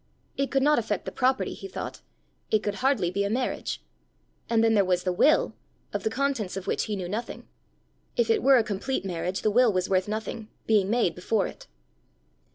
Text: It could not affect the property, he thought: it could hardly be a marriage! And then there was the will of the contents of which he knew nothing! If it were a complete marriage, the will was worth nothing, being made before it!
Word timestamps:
It 0.35 0.49
could 0.49 0.63
not 0.63 0.79
affect 0.79 1.05
the 1.05 1.11
property, 1.11 1.53
he 1.53 1.67
thought: 1.67 2.01
it 2.49 2.63
could 2.63 2.73
hardly 2.81 3.11
be 3.11 3.23
a 3.23 3.29
marriage! 3.29 3.83
And 4.49 4.63
then 4.63 4.73
there 4.73 4.83
was 4.83 5.03
the 5.03 5.13
will 5.13 5.53
of 5.93 6.01
the 6.01 6.09
contents 6.09 6.57
of 6.57 6.65
which 6.65 6.85
he 6.85 6.95
knew 6.95 7.07
nothing! 7.07 7.47
If 8.17 8.31
it 8.31 8.41
were 8.41 8.57
a 8.57 8.63
complete 8.63 9.05
marriage, 9.05 9.43
the 9.43 9.51
will 9.51 9.71
was 9.71 9.91
worth 9.91 10.07
nothing, 10.07 10.47
being 10.65 10.89
made 10.89 11.13
before 11.13 11.45
it! 11.45 11.67